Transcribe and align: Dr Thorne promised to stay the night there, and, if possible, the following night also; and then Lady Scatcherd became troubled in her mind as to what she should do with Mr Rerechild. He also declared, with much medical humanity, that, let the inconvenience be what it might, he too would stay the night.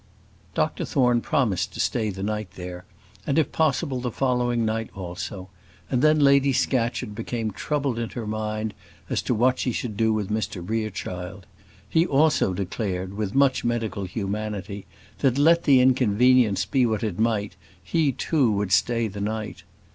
Dr 0.55 0.83
Thorne 0.83 1.21
promised 1.21 1.73
to 1.75 1.79
stay 1.79 2.09
the 2.09 2.23
night 2.23 2.53
there, 2.55 2.85
and, 3.27 3.37
if 3.37 3.51
possible, 3.51 3.99
the 4.01 4.09
following 4.09 4.65
night 4.65 4.89
also; 4.95 5.49
and 5.91 6.01
then 6.01 6.19
Lady 6.19 6.53
Scatcherd 6.53 7.13
became 7.13 7.51
troubled 7.51 7.99
in 7.99 8.09
her 8.09 8.25
mind 8.25 8.73
as 9.11 9.21
to 9.21 9.35
what 9.35 9.59
she 9.59 9.71
should 9.71 9.95
do 9.95 10.11
with 10.11 10.31
Mr 10.31 10.67
Rerechild. 10.67 11.45
He 11.87 12.03
also 12.07 12.51
declared, 12.55 13.13
with 13.13 13.35
much 13.35 13.63
medical 13.63 14.05
humanity, 14.05 14.87
that, 15.19 15.37
let 15.37 15.65
the 15.65 15.79
inconvenience 15.79 16.65
be 16.65 16.87
what 16.87 17.03
it 17.03 17.19
might, 17.19 17.55
he 17.83 18.11
too 18.11 18.51
would 18.53 18.71
stay 18.71 19.07
the 19.07 19.21
night. 19.21 19.61